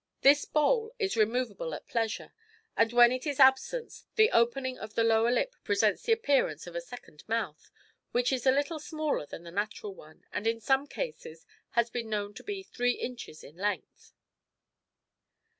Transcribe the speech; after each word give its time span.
This 0.21 0.45
bowl 0.45 0.95
is 0.97 1.15
removable 1.15 1.75
at 1.75 1.87
pleasure, 1.87 2.33
and 2.75 2.91
when 2.91 3.11
it 3.11 3.27
is 3.27 3.39
absent 3.39 4.05
the 4.15 4.31
opening 4.31 4.77
in 4.77 4.89
the 4.95 5.03
lower 5.03 5.29
lip 5.29 5.55
presents 5.63 6.01
the 6.01 6.11
appearance 6.11 6.65
of 6.65 6.75
a 6.75 6.81
second 6.81 7.23
mouth, 7.29 7.69
which 8.11 8.33
is 8.33 8.47
little 8.47 8.79
smaller 8.79 9.27
than 9.27 9.43
the 9.43 9.51
natural 9.51 9.93
one, 9.93 10.25
and 10.31 10.47
in 10.47 10.59
some 10.59 10.87
cases 10.87 11.45
has 11.77 11.91
been 11.91 12.09
known 12.09 12.33
to 12.33 12.43
be 12.43 12.63
three 12.63 12.93
inches 12.93 13.43
in 13.43 13.55
length. 13.57 14.13